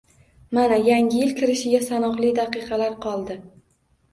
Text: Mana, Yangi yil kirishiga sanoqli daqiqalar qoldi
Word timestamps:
Mana, 0.57 0.77
Yangi 0.87 1.19
yil 1.19 1.35
kirishiga 1.41 1.81
sanoqli 1.91 2.33
daqiqalar 2.41 2.97
qoldi 3.07 3.37